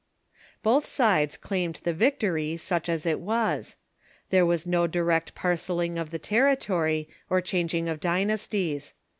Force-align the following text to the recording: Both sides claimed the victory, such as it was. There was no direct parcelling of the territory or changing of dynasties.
Both 0.63 0.87
sides 0.87 1.37
claimed 1.37 1.79
the 1.83 1.93
victory, 1.93 2.57
such 2.57 2.89
as 2.89 3.05
it 3.05 3.19
was. 3.19 3.77
There 4.31 4.47
was 4.47 4.65
no 4.65 4.87
direct 4.87 5.35
parcelling 5.35 5.99
of 5.99 6.09
the 6.09 6.17
territory 6.17 7.07
or 7.29 7.39
changing 7.39 7.87
of 7.87 7.99
dynasties. 7.99 8.95